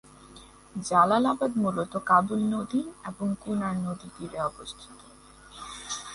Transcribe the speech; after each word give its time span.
জালালাবাদ 0.87 1.51
মূলত 1.63 1.93
কাবুল 2.09 2.41
নদী 2.53 2.81
এবং 3.09 3.27
কুনার 3.41 3.75
নদী 3.85 4.07
তীরে 4.15 4.39
অবস্থিত। 4.41 4.97